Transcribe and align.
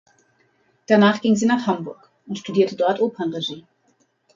Danach 0.87 1.21
ging 1.21 1.35
sie 1.35 1.45
nach 1.45 1.67
Hamburg 1.67 2.09
und 2.25 2.39
studierte 2.39 2.75
dort 2.75 2.99
Opernregie. 3.01 3.67